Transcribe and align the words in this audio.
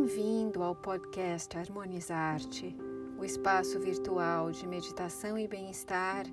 Bem-vindo 0.00 0.62
ao 0.62 0.74
podcast 0.74 1.58
Harmonizar-te, 1.58 2.74
o 3.18 3.22
espaço 3.22 3.78
virtual 3.78 4.50
de 4.50 4.66
meditação 4.66 5.36
e 5.36 5.46
bem-estar 5.46 6.24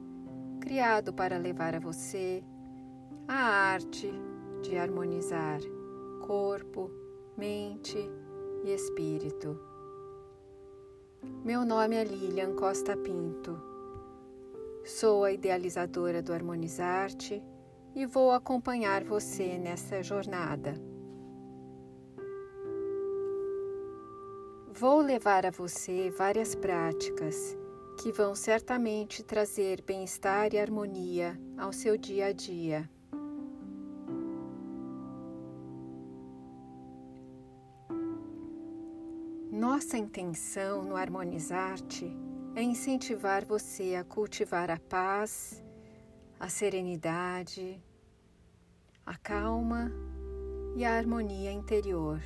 criado 0.62 1.14
para 1.14 1.38
levar 1.38 1.76
a 1.76 1.80
você 1.80 2.42
a 3.28 3.36
arte 3.36 4.10
de 4.64 4.78
harmonizar 4.78 5.60
corpo, 6.26 6.90
mente 7.36 7.98
e 8.64 8.72
espírito. 8.72 9.60
Meu 11.44 11.66
nome 11.66 11.98
é 11.98 12.06
Lilian 12.06 12.56
Costa 12.56 12.96
Pinto. 12.96 13.62
Sou 14.86 15.26
a 15.26 15.34
idealizadora 15.34 16.22
do 16.22 16.32
Harmonizar-te 16.32 17.44
e 17.94 18.06
vou 18.06 18.32
acompanhar 18.32 19.04
você 19.04 19.58
nessa 19.58 20.02
jornada. 20.02 20.87
Vou 24.80 25.02
levar 25.02 25.44
a 25.44 25.50
você 25.50 26.12
várias 26.12 26.54
práticas 26.54 27.58
que 28.00 28.12
vão 28.12 28.36
certamente 28.36 29.24
trazer 29.24 29.82
bem-estar 29.82 30.54
e 30.54 30.60
harmonia 30.60 31.36
ao 31.58 31.74
seu 31.74 31.98
dia 31.98 32.28
a 32.28 32.32
dia. 32.32 32.88
Nossa 39.52 39.98
intenção 39.98 40.84
no 40.84 40.96
Harmonizar-te 40.96 42.16
é 42.56 42.62
incentivar 42.62 43.44
você 43.44 43.96
a 43.96 44.04
cultivar 44.04 44.70
a 44.70 44.78
paz, 44.78 45.64
a 46.40 46.50
serenidade, 46.50 47.84
a 49.04 49.18
calma 49.18 49.92
e 50.76 50.86
a 50.86 50.96
harmonia 50.96 51.52
interior. 51.52 52.22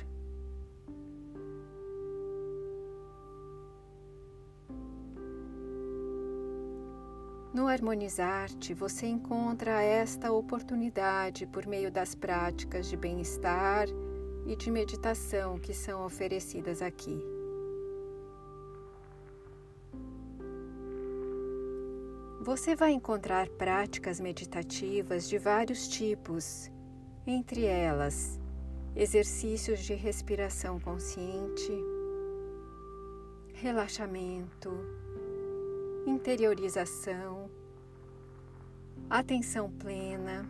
No 7.52 7.68
Harmonizar-te, 7.68 8.72
você 8.72 9.06
encontra 9.06 9.82
esta 9.82 10.32
oportunidade 10.32 11.46
por 11.46 11.66
meio 11.66 11.92
das 11.92 12.14
práticas 12.14 12.86
de 12.86 12.96
bem-estar 12.96 13.88
e 14.46 14.56
de 14.56 14.70
meditação 14.70 15.58
que 15.58 15.74
são 15.74 16.02
oferecidas 16.02 16.80
aqui. 16.80 17.22
Você 22.40 22.74
vai 22.74 22.92
encontrar 22.92 23.46
práticas 23.50 24.18
meditativas 24.18 25.28
de 25.28 25.36
vários 25.36 25.86
tipos, 25.86 26.72
entre 27.26 27.66
elas 27.66 28.40
exercícios 28.96 29.80
de 29.80 29.92
respiração 29.92 30.80
consciente, 30.80 31.72
relaxamento, 33.52 34.70
interiorização, 36.06 37.50
atenção 39.08 39.70
plena 39.70 40.46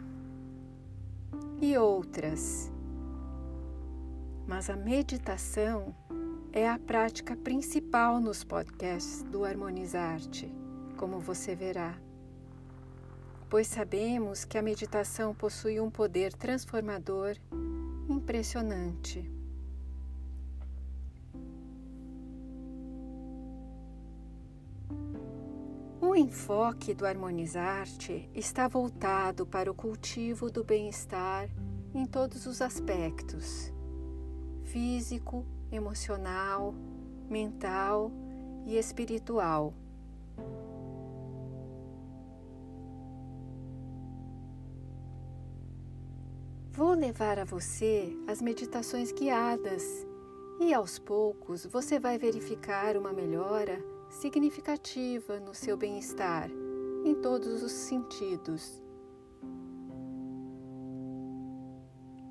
e 1.60 1.76
outras. 1.76 2.70
Mas 4.46 4.70
a 4.70 4.76
meditação 4.76 5.94
é 6.52 6.68
a 6.68 6.78
prática 6.78 7.36
principal 7.36 8.20
nos 8.20 8.44
podcasts 8.44 9.22
do 9.22 9.44
Harmonizar-te, 9.44 10.52
como 10.96 11.18
você 11.18 11.54
verá. 11.54 11.98
Pois 13.48 13.66
sabemos 13.66 14.44
que 14.44 14.56
a 14.56 14.62
meditação 14.62 15.34
possui 15.34 15.78
um 15.78 15.90
poder 15.90 16.32
transformador 16.32 17.36
impressionante. 18.08 19.30
O 26.12 26.14
enfoque 26.14 26.92
do 26.92 27.06
Harmonizar-te 27.06 28.28
está 28.34 28.68
voltado 28.68 29.46
para 29.46 29.70
o 29.70 29.74
cultivo 29.74 30.50
do 30.50 30.62
bem-estar 30.62 31.48
em 31.94 32.04
todos 32.04 32.44
os 32.44 32.60
aspectos 32.60 33.72
físico, 34.62 35.46
emocional, 35.72 36.74
mental 37.30 38.12
e 38.66 38.76
espiritual. 38.76 39.72
Vou 46.72 46.92
levar 46.92 47.38
a 47.38 47.44
você 47.46 48.14
as 48.28 48.42
meditações 48.42 49.12
guiadas 49.12 49.82
e 50.60 50.74
aos 50.74 50.98
poucos 50.98 51.64
você 51.64 51.98
vai 51.98 52.18
verificar 52.18 52.98
uma 52.98 53.14
melhora 53.14 53.91
significativa 54.12 55.40
no 55.40 55.54
seu 55.54 55.76
bem-estar 55.76 56.50
em 57.04 57.14
todos 57.14 57.62
os 57.62 57.72
sentidos. 57.72 58.80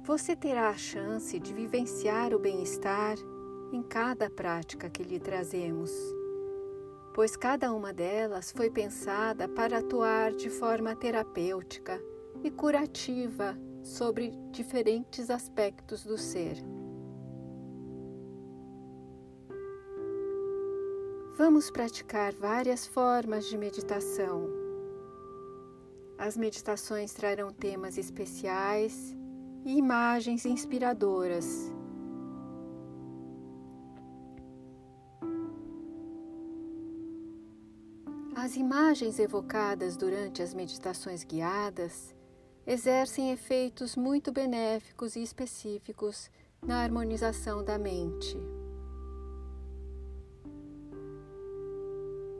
Você 0.03 0.35
terá 0.35 0.69
a 0.69 0.77
chance 0.77 1.39
de 1.39 1.53
vivenciar 1.53 2.33
o 2.33 2.39
bem-estar 2.39 3.17
em 3.73 3.81
cada 3.81 4.29
prática 4.29 4.89
que 4.89 5.03
lhe 5.03 5.19
trazemos, 5.19 5.91
pois 7.13 7.35
cada 7.35 7.73
uma 7.73 7.91
delas 7.91 8.51
foi 8.51 8.69
pensada 8.69 9.49
para 9.49 9.79
atuar 9.79 10.31
de 10.33 10.49
forma 10.49 10.95
terapêutica 10.95 12.01
e 12.43 12.51
curativa 12.51 13.57
sobre 13.83 14.31
diferentes 14.51 15.29
aspectos 15.29 16.03
do 16.03 16.17
ser. 16.17 16.57
Vamos 21.43 21.71
praticar 21.71 22.35
várias 22.35 22.85
formas 22.85 23.47
de 23.47 23.57
meditação. 23.57 24.47
As 26.15 26.37
meditações 26.37 27.13
trarão 27.13 27.51
temas 27.51 27.97
especiais 27.97 29.17
e 29.65 29.75
imagens 29.75 30.45
inspiradoras. 30.45 31.73
As 38.35 38.55
imagens 38.55 39.17
evocadas 39.17 39.97
durante 39.97 40.43
as 40.43 40.53
meditações 40.53 41.23
guiadas 41.23 42.13
exercem 42.67 43.31
efeitos 43.31 43.95
muito 43.95 44.31
benéficos 44.31 45.15
e 45.15 45.23
específicos 45.23 46.29
na 46.61 46.83
harmonização 46.83 47.63
da 47.63 47.79
mente. 47.79 48.37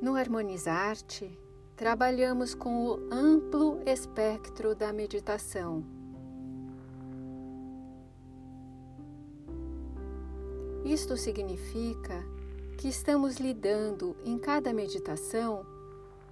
No 0.02 0.16
Harmonizar-te, 0.16 1.38
trabalhamos 1.76 2.56
com 2.56 2.88
o 2.88 3.00
amplo 3.12 3.80
espectro 3.86 4.74
da 4.74 4.92
meditação. 4.92 5.86
Isto 10.84 11.16
significa 11.16 12.26
que 12.80 12.88
estamos 12.88 13.38
lidando 13.38 14.18
em 14.26 14.40
cada 14.40 14.74
meditação 14.74 15.64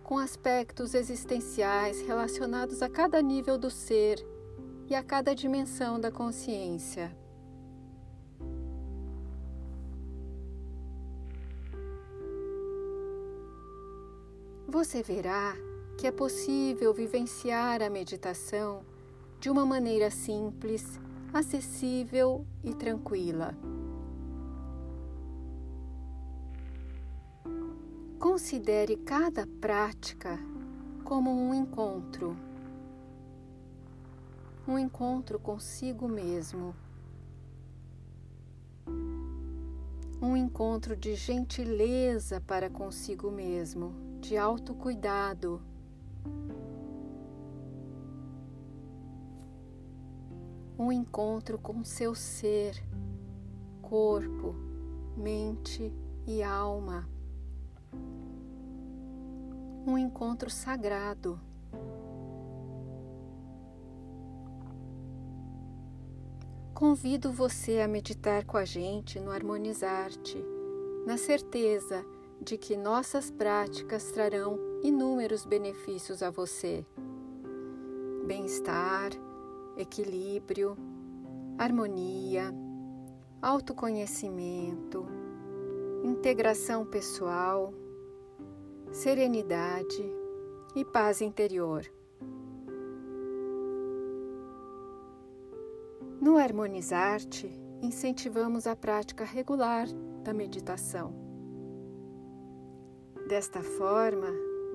com 0.03 0.18
aspectos 0.18 0.96
existenciais 0.96 2.02
relacionados 2.02 2.81
a 2.81 2.90
cada 2.90 3.22
nível 3.22 3.56
do 3.56 3.69
ser 3.69 4.18
e 4.88 4.96
a 4.96 5.03
cada 5.03 5.35
dimensão 5.35 6.00
da 6.00 6.12
consciência. 6.12 7.16
Você 14.69 15.02
verá 15.02 15.56
que 15.97 16.07
é 16.07 16.12
possível 16.12 16.94
vivenciar 16.94 17.81
a 17.81 17.90
meditação 17.90 18.85
de 19.40 19.50
uma 19.50 19.66
maneira 19.66 20.09
simples, 20.12 20.99
acessível 21.34 22.46
e 22.64 22.73
tranquila. 22.73 23.53
Considere 28.20 28.96
cada 28.97 29.47
prática 29.59 30.40
como 31.03 31.32
um 31.32 31.53
encontro, 31.53 32.38
um 34.67 34.78
encontro 34.78 35.40
consigo 35.40 36.08
mesmo, 36.08 36.76
um 40.22 40.38
encontro 40.38 40.96
de 40.96 41.16
gentileza 41.16 42.40
para 42.41 42.70
consigo 42.70 43.32
mesmo 43.32 44.09
de 44.20 44.38
autocuidado. 44.38 45.62
Um 50.78 50.92
encontro 50.92 51.58
com 51.58 51.84
seu 51.84 52.16
ser, 52.16 52.82
corpo, 53.82 54.56
mente 55.18 55.94
e 56.26 56.42
alma. 56.44 57.08
Um 59.86 59.98
encontro 59.98 60.50
sagrado. 60.50 61.40
convido 66.80 67.30
você 67.30 67.82
a 67.82 67.90
meditar 67.90 68.46
com 68.46 68.56
a 68.56 68.64
gente 68.64 69.20
no 69.20 69.32
Harmonizar-te, 69.32 70.38
na 71.06 71.18
certeza 71.18 72.06
de 72.41 72.58
que 72.58 72.78
nossas 72.78 73.30
práticas 73.30 74.12
trarão 74.12 74.58
inúmeros 74.82 75.46
benefícios 75.46 76.24
a 76.24 76.30
você. 76.30 76.86
Bem-estar, 78.26 79.12
equilíbrio, 79.78 80.78
harmonia, 81.58 82.53
autoconhecimento, 83.41 85.06
integração 86.03 86.86
pessoal, 86.86 87.74
serenidade 88.92 90.03
e 90.76 90.85
paz 90.85 91.22
interior. 91.22 91.85
No 96.22 96.38
Harmonizar-te, 96.38 97.47
incentivamos 97.82 98.68
a 98.68 98.76
prática 98.76 99.24
regular 99.24 99.88
da 100.24 100.34
meditação. 100.34 101.28
Desta 103.29 103.61
forma, 103.61 104.26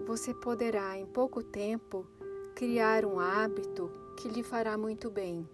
você 0.06 0.32
poderá 0.32 0.96
em 0.96 1.04
pouco 1.04 1.42
tempo 1.42 2.06
criar 2.54 3.04
um 3.04 3.18
hábito 3.18 3.90
que 4.16 4.28
lhe 4.28 4.44
fará 4.44 4.78
muito 4.78 5.10
bem. 5.10 5.44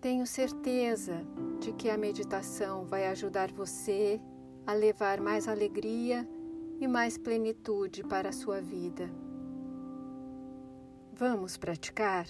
Tenho 0.00 0.26
certeza 0.26 1.22
de 1.60 1.74
que 1.74 1.90
a 1.90 1.98
meditação 1.98 2.86
vai 2.86 3.06
ajudar 3.08 3.52
você 3.52 4.18
a 4.66 4.72
levar 4.72 5.20
mais 5.20 5.46
alegria 5.46 6.26
e 6.80 6.88
mais 6.88 7.18
plenitude 7.18 8.02
para 8.02 8.30
a 8.30 8.32
sua 8.32 8.62
vida. 8.62 9.10
Vamos 11.12 11.58
praticar? 11.58 12.26